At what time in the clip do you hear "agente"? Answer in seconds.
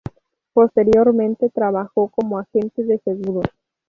2.39-2.83